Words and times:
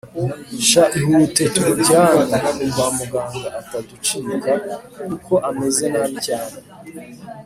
sha 0.69 0.83
ihute 0.99 1.43
tumujyane 1.53 2.23
kwamuganga 2.73 3.47
ataducika 3.59 4.51
kuko 5.05 5.33
ameze 5.49 5.85
nabi 5.93 6.15
cyane 6.27 6.57